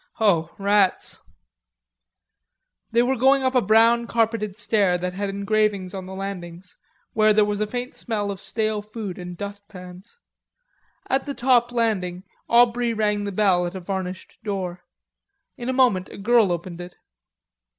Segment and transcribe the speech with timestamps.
[0.19, 1.21] "Oh, rats!"
[2.91, 6.75] They were going up a brown carpeted stair that had engravings on the landings,
[7.13, 10.17] where there was a faint smell of stale food and dustpans.
[11.07, 14.81] At the top landing Aubrey rang the bell at a varnished door.
[15.55, 16.95] In a moment a girl opened it.